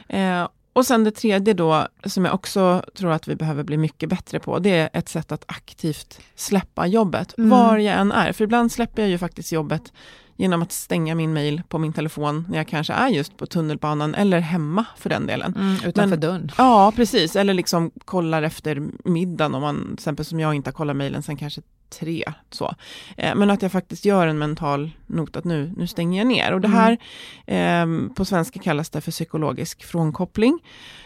[0.09, 4.09] Eh, och sen det tredje då, som jag också tror att vi behöver bli mycket
[4.09, 7.51] bättre på, det är ett sätt att aktivt släppa jobbet, Mm.
[7.51, 8.33] var jag än är.
[8.33, 9.93] För ibland släpper jag ju faktiskt jobbet
[10.37, 14.15] genom att stänga min mail på min telefon när jag kanske är just på tunnelbanan
[14.15, 15.55] eller hemma för den delen.
[15.57, 16.51] Mm, utanför Men- dörren.
[16.59, 17.37] Ja, precis.
[17.37, 21.23] Eller liksom kollar efter middagen om man, till exempel som jag inte har kollat mejlen
[21.23, 21.61] sen kanske
[21.91, 22.25] tre.
[22.51, 22.75] Så.
[23.17, 26.53] Eh, men att jag faktiskt gör en mental not att nu, nu stänger jag ner.
[26.53, 26.99] Och det här,
[27.47, 30.59] eh, på svenska kallas det för psykologisk frånkoppling.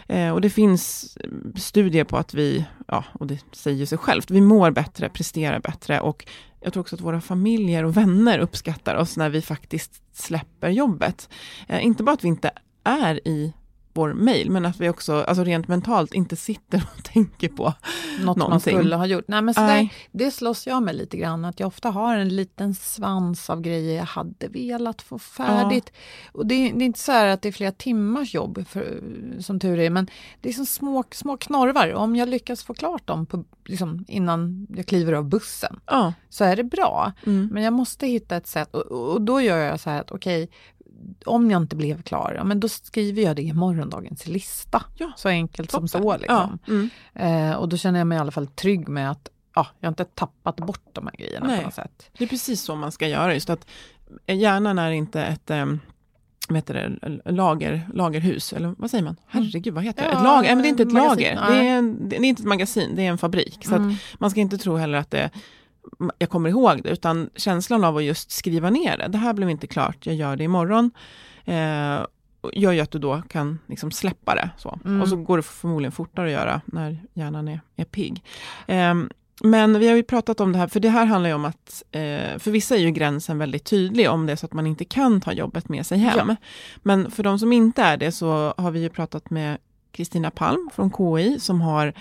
[0.07, 4.31] Eh, och det finns eh, studier på att vi, ja, och det säger sig självt,
[4.31, 6.25] vi mår bättre, presterar bättre och
[6.63, 11.29] jag tror också att våra familjer och vänner uppskattar oss när vi faktiskt släpper jobbet.
[11.67, 12.51] Eh, inte bara att vi inte
[12.83, 13.53] är i
[13.93, 18.25] vår mail, men att vi också, alltså rent mentalt, inte sitter och tänker på Något
[18.25, 18.77] man någonting.
[18.77, 19.25] skulle ha gjort.
[19.27, 22.35] Nej, men så där, det slåss jag med lite grann, att jag ofta har en
[22.35, 25.91] liten svans av grejer jag hade velat få färdigt.
[26.31, 29.01] Och det, är- det är inte så här att det är flera timmars jobb, för,
[29.39, 30.07] som tur är, men
[30.41, 31.93] det är som små, små knorvar.
[31.93, 36.43] Om jag lyckas få klart dem på, liksom, innan jag kliver av bussen, Ja, så
[36.43, 37.11] är det bra.
[37.25, 37.49] mm.
[37.51, 38.81] Men jag måste hitta ett sätt och,
[39.13, 40.49] och då gör jag så här att okej,
[41.25, 44.83] om jag inte blev klar, ja, men då skriver jag det i morgondagens lista.
[44.97, 45.11] Ja.
[45.15, 46.01] Så enkelt som Toppen.
[46.03, 46.17] så.
[46.17, 46.59] Liksom.
[46.65, 46.89] Ja, mm.
[47.49, 49.91] Eh, och då känner jag mig i alla fall trygg med att ja, jag har
[49.91, 51.57] inte tappat bort de här grejerna Nej.
[51.59, 52.09] på något sätt.
[52.17, 53.65] Det är precis så man ska göra, just att
[54.27, 55.79] hjärnan är inte ett um,
[56.49, 56.91] vad det,
[57.25, 59.15] lager, lagerhus, eller vad säger man?
[59.27, 60.09] Herregud, vad heter det?
[60.09, 60.41] Ja, Ett lager?
[60.41, 62.47] Nej, men det är inte ett magasin, lager, det är, en, det är inte ett
[62.47, 63.65] magasin, det är en fabrik.
[63.65, 63.95] Så Mm.
[64.19, 65.29] man ska inte tro heller att det
[66.17, 69.07] jag kommer ihåg det, utan känslan av att just skriva ner det.
[69.07, 70.91] Det här blev inte klart, jag gör det imorgon.
[71.45, 72.05] Eh,
[72.53, 74.49] gör ju att du då kan liksom släppa det.
[74.57, 74.79] Så.
[74.85, 75.01] Mm.
[75.01, 78.23] Och så går det förmodligen fortare att göra när hjärnan är, är pigg.
[78.67, 78.93] Eh,
[79.43, 81.83] men vi har ju pratat om det här, för det här handlar ju om att,
[81.91, 84.85] eh, för vissa är ju gränsen väldigt tydlig om det är så att man inte
[84.85, 86.29] kan ta jobbet med sig hem.
[86.29, 86.35] Ja.
[86.83, 89.57] Men för de som inte är det så har vi ju pratat med
[89.91, 91.93] Kristina Palm från KI som har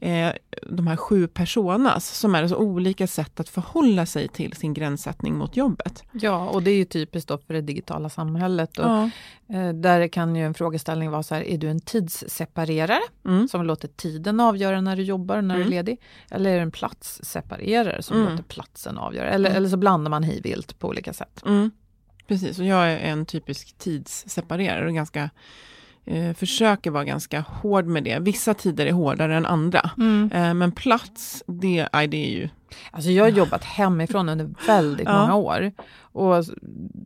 [0.00, 0.32] eh,
[0.70, 5.34] de här sju personas som är så olika sätt att förhålla sig till sin gränssättning
[5.36, 6.02] mot jobbet.
[6.12, 8.78] Ja, och det är ju typiskt då för det digitala samhället.
[8.78, 9.10] Och, Ja.
[9.48, 13.48] eh, där kan ju en frågeställning vara så här, är du en tidsseparerare Mm.
[13.48, 15.72] som låter tiden avgöra när du jobbar och när du Mm.
[15.72, 16.00] är ledig?
[16.30, 18.30] Eller är du en platsseparerare som Mm.
[18.30, 19.30] låter platsen avgöra?
[19.30, 19.56] Eller, Mm.
[19.56, 21.42] eller så blandar man hej vilt på olika sätt.
[21.46, 21.70] Mm.
[22.28, 25.30] Precis, och jag är en typisk tidsseparerare och ganska
[26.06, 28.18] eh, försöker vara ganska hård med det.
[28.18, 29.90] Vissa tider är hårdare än andra.
[30.32, 32.48] Eh, men plats, det, aj, det är ju...
[32.90, 35.20] Alltså jag har jobbat hemifrån under väldigt Ja.
[35.20, 35.72] många år.
[35.98, 36.44] Och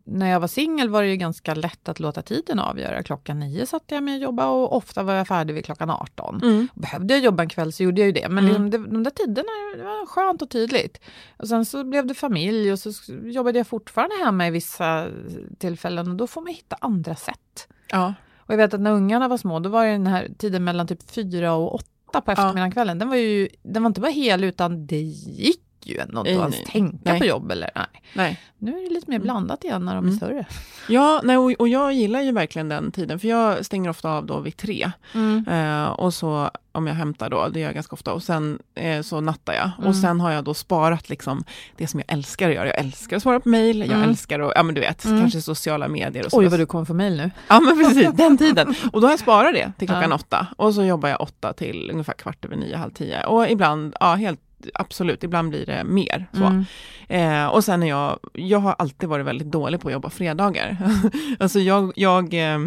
[0.05, 3.03] när jag var singel var det ju ganska lätt att låta tiden avgöra.
[3.03, 6.41] Klockan nio satt jag med och jobbade och ofta var jag färdig vid klockan 18.
[6.43, 6.69] Mm.
[6.75, 8.29] Behövde jag jobba en kväll så gjorde jag ju det.
[8.29, 8.65] Men Mm.
[8.67, 11.01] liksom de där tiderna det var skönt och tydligt.
[11.37, 12.91] Och sen så blev det familj och så
[13.25, 15.07] jobbade jag fortfarande hemma i vissa
[15.59, 17.69] tillfällen och då får man hitta andra sätt.
[17.91, 18.15] Ja.
[18.51, 20.87] Och jag vet att när ungarna var små, då var det den här tiden mellan
[20.87, 22.99] typ fyra och åtta på eftermiddagen kvällen.
[22.99, 26.41] Den var ju, den var inte bara hel utan det gick ju ändå inte Nej,
[26.41, 26.65] ens nej.
[26.65, 27.19] tänka Nej.
[27.21, 27.87] på jobb eller nej.
[28.15, 28.41] Nej.
[28.59, 30.17] Nu är det lite mer blandat igen när de är Mm.
[30.17, 30.47] större.
[30.89, 34.27] Ja, nej, och, och jag gillar ju verkligen den tiden, för jag stänger ofta av
[34.27, 34.91] då vid tre.
[35.49, 39.03] Eh, och så om jag hämtar då, det gör jag ganska ofta, och sen eh,
[39.03, 39.71] så nattar jag.
[39.79, 39.89] Mm.
[39.89, 41.45] Och sen har jag då sparat liksom
[41.77, 42.67] det som jag älskar att göra.
[42.67, 44.09] Jag älskar att svara på mejl, jag Mm.
[44.09, 45.21] älskar att, ja men du vet, Mm.
[45.21, 46.39] kanske sociala medier och så.
[46.39, 47.31] Oj vad du kommer få mejl nu.
[47.49, 48.75] Ja men precis, den tiden.
[48.93, 50.15] Och då har jag sparat det till klockan Ja.
[50.17, 50.47] åtta.
[50.57, 53.25] Och så jobbar jag åtta till ungefär kvart över nio, halv tio.
[53.27, 54.41] Och ibland, ja helt
[54.75, 56.27] absolut, ibland blir det mer.
[56.33, 56.45] Så.
[56.45, 56.65] Mm.
[57.09, 60.77] Eh, och sen är jag, jag har alltid varit väldigt dålig på att jobba fredagar.
[61.39, 62.59] alltså jag, jag eh,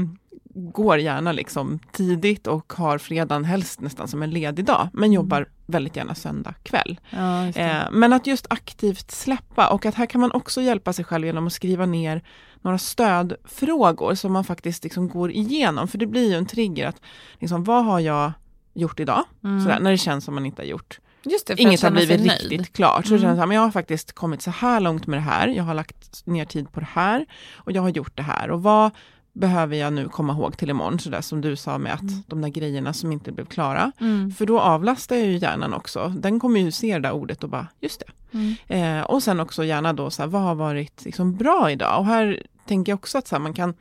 [0.53, 5.47] går gärna liksom tidigt och har fredagen helst nästan som en ledig dag, men jobbar
[5.65, 6.99] väldigt gärna söndag kväll.
[7.09, 7.47] Ja.
[7.47, 11.25] Eh, men att just aktivt släppa och att här kan man också hjälpa sig själv
[11.25, 12.23] genom att skriva ner
[12.61, 15.87] några stödfrågor som man faktiskt liksom går igenom.
[15.87, 17.01] För det blir ju en trigger att
[17.39, 18.31] liksom, vad har jag
[18.73, 19.23] gjort idag?
[19.43, 19.61] Mm.
[19.61, 22.73] Sådär, när det känns som man inte har gjort Just det, Inget har blivit riktigt
[22.73, 23.05] klart.
[23.05, 23.21] Så Mm.
[23.21, 25.47] känns det här, men jag har faktiskt kommit så här långt med det här.
[25.47, 28.51] Jag har lagt ner tid på det här och jag har gjort det här.
[28.51, 28.91] Och vad
[29.33, 30.99] behöver jag nu komma ihåg till imorgon?
[30.99, 33.91] Så där som du sa med att de där grejerna som inte blev klara.
[33.99, 34.31] Mm.
[34.31, 36.13] För då avlastar jag ju hjärnan också.
[36.17, 38.37] Den kommer ju se det där ordet och bara, just det.
[38.37, 38.55] Mm.
[38.99, 41.99] Eh, och sen också gärna då, så här, vad har varit liksom bra idag?
[41.99, 43.73] Och här tänker jag också att så här, man kan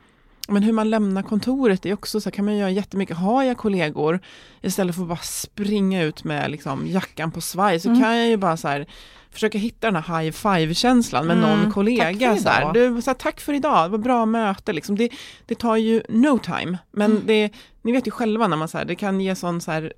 [0.47, 3.17] men hur man lämnar kontoret är också så här, kan man göra jättemycket.
[3.17, 4.19] Har jag kollegor,
[4.61, 8.01] istället för att bara springa ut med liksom, jackan på svaj, så Mm.
[8.01, 8.85] kan jag ju bara så här,
[9.31, 12.37] försöka hitta den här high five-känslan med Mm, någon kollega.
[12.37, 14.73] Så här, du, så här, tack för idag, det var bra möte.
[14.73, 14.95] Liksom.
[14.95, 15.09] Det,
[15.45, 17.23] det tar ju no time, men Mm.
[17.25, 17.49] det,
[17.81, 19.93] ni vet ju själva när man så här, det kan ge sån så här,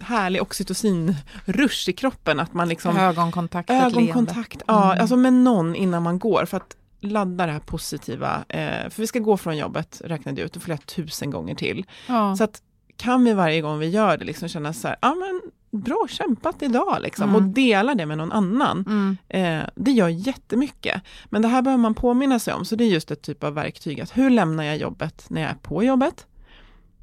[0.00, 3.70] härlig oxytocin-rush i kroppen, att man liksom Ögonkontakt.
[3.70, 5.00] Ögonkontakt, ja, Mm.
[5.00, 8.44] alltså med någon innan man går för att ladda det här positiva.
[8.48, 11.84] Eh, för vi ska gå från jobbet, räknade jag ut, flera tusen gånger till.
[12.08, 12.36] Ja.
[12.36, 12.62] Så att
[12.96, 15.40] kan vi varje gång vi gör det liksom känna så här, ja men
[15.82, 17.34] bra kämpat idag liksom, Mm.
[17.36, 18.84] och dela det med någon annan.
[18.86, 19.16] Mm.
[19.28, 21.02] Eh, det gör jättemycket.
[21.26, 23.54] Men det här behöver man påminna sig om, så det är just ett typ av
[23.54, 24.00] verktyg.
[24.00, 26.26] Att hur lämnar jag jobbet när jag är på jobbet?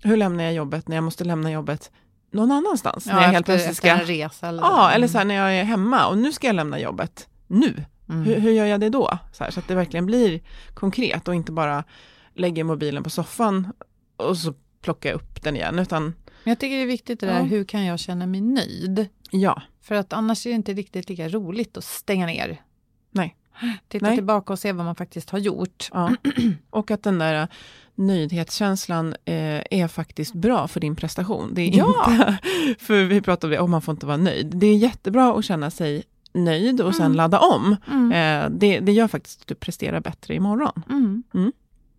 [0.04, 1.92] Hur lämnar jag jobbet när jag måste lämna jobbet
[2.32, 3.06] någon annanstans?
[3.06, 4.02] när jag helt efter, plötsligt efter ska...
[4.02, 6.56] en resa eller Ja, eller så här, när jag är hemma och nu ska jag
[6.56, 7.28] lämna jobbet.
[7.48, 7.86] Nu!
[8.10, 8.24] Mm.
[8.24, 9.18] Hur, hur gör jag det då?
[9.32, 10.42] Så, här, så att det verkligen blir
[10.74, 11.84] konkret och inte bara
[12.36, 13.68] lägger mobilen på soffan
[14.18, 15.80] och så plockar jag upp den igen.
[15.80, 17.44] Utan Men jag tycker det är viktigt det där, Ja.
[17.44, 19.08] hur kan jag känna mig nöjd?
[19.32, 22.62] ja, För att annars är det inte riktigt lika roligt att stänga ner.
[23.12, 23.36] Nej.
[23.88, 24.16] Titta Nej.
[24.18, 25.90] tillbaka och se vad man faktiskt har gjort.
[25.94, 26.16] ja.
[26.70, 27.48] Och att den där
[27.96, 31.52] nöjdhetskänslan eh, är faktiskt bra för din prestation.
[31.54, 32.06] Det är Ja.
[32.12, 32.38] inte,
[32.86, 34.52] för vi pratar om det, om man får inte vara nöjd.
[34.56, 37.16] Det är jättebra att känna sig nöjd och sen Mm.
[37.18, 37.76] ladda om.
[37.92, 38.12] Mm.
[38.12, 40.84] Eh, det, det gör faktiskt att du presterar bättre imorgon.
[40.90, 41.24] Mm.
[41.34, 41.52] Mm.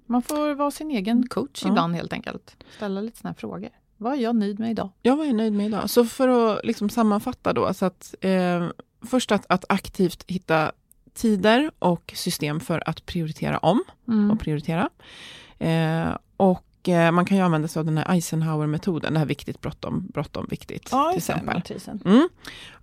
[0.06, 1.68] Man får vara sin egen coach Ja.
[1.70, 2.56] ibland helt enkelt.
[2.76, 3.68] Ställa lite såna här frågor.
[3.96, 4.90] Vad är jag nöjd med idag?
[5.02, 5.90] Jag var ju nöjd med idag.
[5.90, 8.68] Så för att liksom sammanfatta då, så att, eh,
[9.02, 10.72] först att, att aktivt hitta
[11.14, 14.30] tider och system för att prioritera om Mm.
[14.30, 14.88] och prioritera.
[15.58, 19.60] Eh, och eh, man kan ju använda sig av den här Eisenhower-metoden, det här viktigt,
[19.60, 21.46] bråttom, bråttom, viktigt till exempel.
[22.04, 22.28] Mm.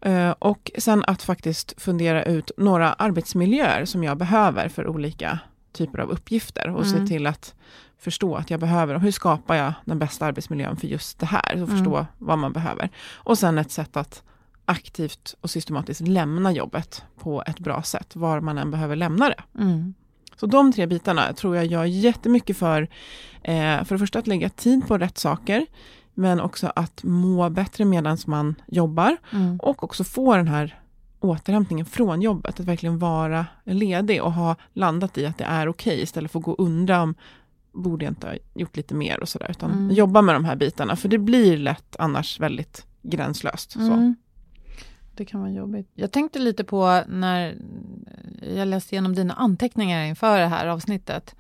[0.02, 5.40] Eh, och sen att faktiskt fundera ut några arbetsmiljöer som jag behöver för olika
[5.74, 7.00] typer av uppgifter och Mm.
[7.00, 7.54] se till att
[8.00, 11.64] förstå att jag behöver, och hur skapar jag den bästa arbetsmiljön för just det här,
[11.64, 12.06] och förstå Mm.
[12.18, 12.90] vad man behöver.
[13.14, 14.24] Och sen ett sätt att
[14.66, 19.44] aktivt och systematiskt lämna jobbet på ett bra sätt, var man än behöver lämna det.
[19.62, 19.94] Mm.
[20.41, 22.82] Så de tre bitarna tror jag gör jättemycket för,
[23.43, 25.65] eh, för det första att lägga tid på rätt saker,
[26.13, 29.58] men också att må bättre medan man jobbar Mm.
[29.60, 30.80] och också få den här
[31.19, 36.01] återhämtningen från jobbet, att verkligen vara ledig och ha landat i att det är okej
[36.01, 37.15] istället för att gå och undra om
[37.71, 39.91] borde jag inte ha gjort lite mer och sådär, utan Mm.
[39.95, 43.71] jobba med de här bitarna, för det blir lätt annars väldigt gränslöst.
[43.71, 44.13] Så.
[45.15, 45.88] Det kan vara jobbigt.
[45.95, 47.56] Jag tänkte lite på när
[48.56, 51.36] jag läste igenom dina anteckningar inför det här avsnittet.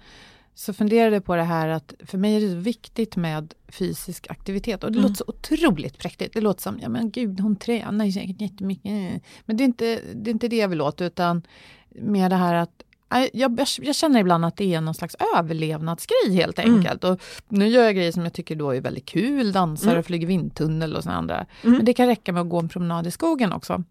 [0.53, 4.83] Så funderade jag på det här att för mig är det viktigt med fysisk aktivitet.
[4.83, 5.09] Och det Mm.
[5.09, 6.33] låter så otroligt präktigt.
[6.33, 9.21] Det låter som, ja men gud hon tränar säkert jättemycket.
[9.45, 11.41] Men det är inte det, är inte det jag vill åt utan
[11.89, 12.83] mer det här att
[13.19, 16.75] jag, jag, jag känner ibland att det är någon slags överlevnadsgrej helt Mm.
[16.75, 17.03] enkelt.
[17.03, 19.99] Och nu gör jag grejer som jag tycker då är väldigt kul, dansar Mm.
[19.99, 21.45] och flyger vindtunnel och sådana andra.
[21.63, 21.75] Mm.
[21.75, 23.83] Men det kan räcka med att gå en promenad i skogen också.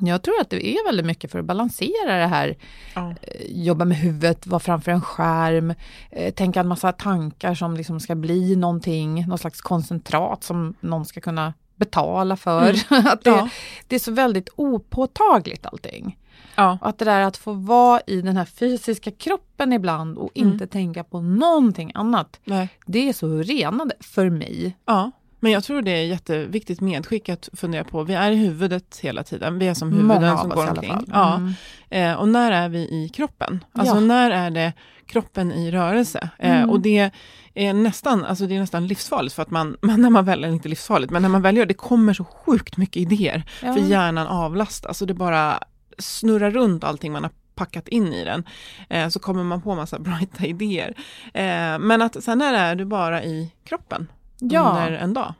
[0.00, 2.56] Jag tror att det är väldigt mycket för att balansera det här.
[2.94, 3.10] Ja.
[3.22, 5.74] Eh, Jobba med huvudet, vara framför en skärm,
[6.10, 11.04] eh, tänka en massa tankar som liksom ska bli någonting, någon slags koncentrat som någon
[11.04, 12.70] ska kunna betala för.
[12.88, 13.48] att det, Ja.
[13.86, 16.18] det är så väldigt opåtagligt allting.
[16.56, 16.78] Ja.
[16.82, 20.52] Och att det där att få vara i den här fysiska kroppen ibland och Mm.
[20.52, 22.40] inte tänka på någonting annat.
[22.44, 22.68] Nej.
[22.86, 24.76] Det är så renande för mig.
[24.86, 28.02] Ja, men jag tror det är jätteviktigt medskick att fundera på.
[28.02, 29.58] Vi är i huvudet hela tiden.
[29.58, 30.90] Vi är som huvuden Många som går omkring.
[30.90, 31.04] fall.
[31.12, 31.34] Ja.
[31.34, 31.52] Mm.
[31.90, 33.64] Eh, och när är vi i kroppen?
[33.72, 34.00] Alltså Ja.
[34.00, 34.72] när är det
[35.06, 36.28] kroppen i rörelse?
[36.38, 36.70] Eh, Mm.
[36.70, 37.10] och det
[37.54, 40.68] är nästan, alltså det är nästan livsfarligt för att man, man när man väl, inte
[40.68, 43.42] livsfarligt, men när man väl gör det, det kommer så sjukt mycket idéer.
[43.62, 43.74] Ja.
[43.74, 45.58] För hjärnan avlastas och det bara
[45.98, 48.44] snurrar runt allting man har packat in i den.
[48.88, 50.94] Eh, så kommer man på massa brighta idéer.
[51.34, 54.06] Eh, men att sen är du bara i kroppen
[54.38, 54.68] Ja.
[54.70, 55.34] under en dag.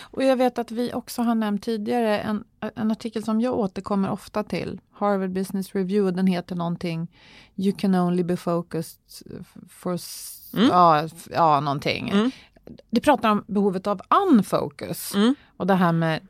[0.00, 2.44] Och jag vet att vi också har nämnt tidigare en,
[2.74, 4.80] en artikel som jag återkommer ofta till.
[4.92, 7.08] Harvard Business Review, den heter någonting
[7.56, 9.00] You can only be focused
[9.68, 9.98] for...
[10.54, 10.68] Mm.
[10.68, 12.08] Ja, ja, någonting.
[12.10, 12.30] Mm.
[12.90, 15.14] Det pratar om behovet av unfocus.
[15.14, 15.34] Mm.
[15.56, 16.20] Och det här med,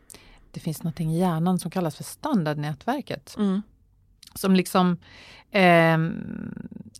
[0.51, 3.35] det finns någonting i hjärnan som kallas för standardnätverket.
[3.39, 3.63] Mm.
[4.35, 4.97] Som liksom,
[5.51, 6.15] ehm,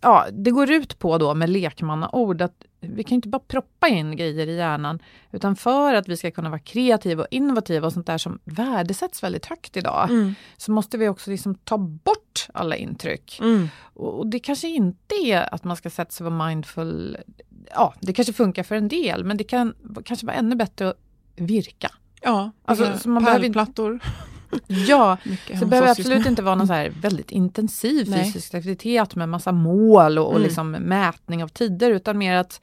[0.01, 4.15] ja, det går ut på då med lekmannaord att vi kan inte bara proppa in
[4.15, 4.99] grejer i hjärnan,
[5.31, 9.23] utan för att vi ska kunna vara kreativa och innovativa och sånt där som värdesätts
[9.23, 10.35] väldigt högt idag, Mm.
[10.57, 13.39] så måste vi också liksom ta bort alla intryck.
[13.41, 13.67] Mm.
[13.93, 17.17] Och, och det kanske inte är att man ska sätta sig och vara mindful,
[17.75, 19.73] ja, det kanske funkar för en del, men det kan
[20.05, 20.97] kanske vara ännu bättre att
[21.35, 21.91] virka.
[22.21, 23.99] Ja, Alltså, alltså, så man behöver pärlplattor.
[24.67, 28.23] Ja, Mycket så det behöver absolut inte vara någon så här väldigt intensiv Nej.
[28.25, 30.43] fysisk aktivitet med massa mål och, och Mm.
[30.43, 32.61] liksom mätning av tider utan mer att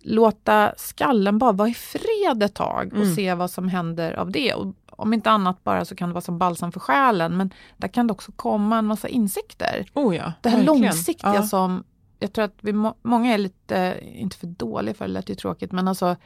[0.00, 3.14] låta skallen bara vara i fred ett tag och Mm.
[3.14, 4.54] se vad som händer av det.
[4.54, 7.88] Och om inte annat bara så kan det vara som balsam för själen men där
[7.88, 9.86] kan det också komma en massa insikter.
[9.94, 10.82] Oh ja, Det här verkligen.
[10.82, 11.42] långsiktiga Ja.
[11.42, 11.84] som
[12.20, 15.34] jag tror att vi må, många är lite, inte för dåliga för det lät ju
[15.34, 16.16] tråkigt, men alltså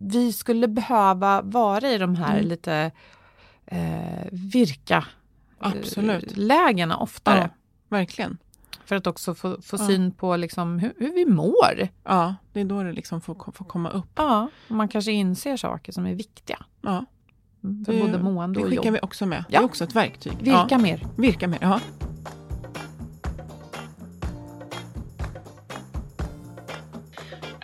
[0.00, 2.48] vi skulle behöva vara i de här Mm.
[2.48, 2.90] lite
[3.72, 5.04] eh, virka
[5.58, 6.32] Absolut.
[6.32, 7.38] eh, lägena oftare.
[7.38, 7.48] Ja.
[7.96, 8.38] Verkligen.
[8.84, 9.86] För att också få, få Ja.
[9.86, 11.88] syn på liksom hur, hur vi mår.
[12.04, 14.10] Ja, det är då det liksom får, får komma upp.
[14.14, 16.58] Ja, och man kanske inser saker som är viktiga.
[16.80, 17.04] Ja.
[17.64, 18.94] Mm, för både mående det och skickar jobb.
[18.94, 19.44] vi också med.
[19.48, 19.58] Ja.
[19.58, 20.32] Det är också ett verktyg.
[20.40, 21.06] Virka mer.
[21.16, 21.80] Virka mer, ja.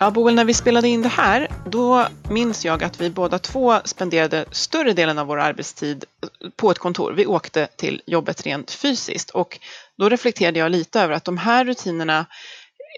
[0.01, 3.79] Ja, Boel, när vi spelade in det här, då minns jag att vi båda två
[3.85, 6.05] spenderade större delen av vår arbetstid
[6.55, 7.13] på ett kontor.
[7.13, 9.59] Vi åkte till jobbet rent fysiskt och
[9.97, 12.25] då reflekterade jag lite över att de här rutinerna,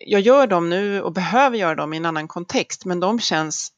[0.05, 3.71] jag gör dem nu och behöver göra dem i en annan kontext, men de känns,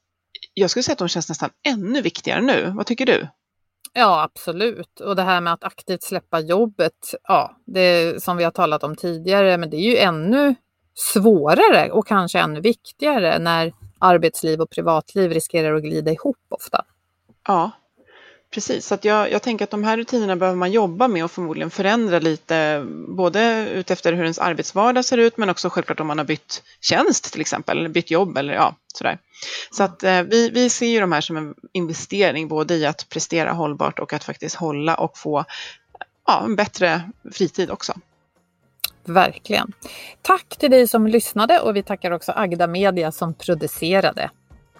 [0.53, 2.73] jag skulle säga att de känns nästan ännu viktigare nu.
[2.75, 3.27] Vad tycker du?
[3.93, 4.99] Ja, absolut.
[4.99, 8.95] Och det här med att aktivt släppa jobbet, ja, det som vi har talat om
[8.95, 10.55] tidigare, men det är ju ännu
[10.95, 16.85] svårare och kanske ännu viktigare när arbetsliv och privatliv riskerar att glida ihop ofta.
[17.47, 17.71] Ja,
[18.53, 18.87] precis.
[18.87, 21.69] Så att jag, jag tänker att de här rutinerna behöver man jobba med och förmodligen
[21.69, 26.25] förändra lite, både utefter hur ens arbetsvardag ser ut, men också självklart om man har
[26.25, 29.17] bytt tjänst till exempel, eller bytt jobb eller ja, sådär.
[29.71, 33.09] Så att eh, vi, vi ser ju de här som en investering, både i att
[33.09, 35.45] prestera hållbart och att faktiskt hålla och få
[36.27, 37.93] ja, en bättre fritid också.
[39.05, 39.71] Verkligen.
[40.21, 44.29] Tack till dig som lyssnade och vi tackar också Agda Media som producerade.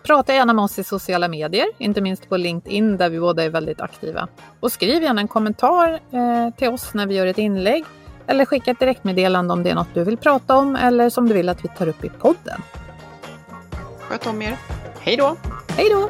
[0.03, 3.49] Prata gärna med oss i sociala medier, inte minst på LinkedIn där vi båda är
[3.49, 4.27] väldigt aktiva.
[4.59, 7.83] Och skriv gärna en kommentar eh, till oss när vi gör ett inlägg
[8.27, 11.33] eller skicka ett direktmeddelande om det är något du vill prata om eller som du
[11.33, 12.61] vill att vi tar upp i podden.
[13.99, 14.57] Sköt om er.
[14.99, 15.35] Hej då!
[15.77, 16.09] Hej då!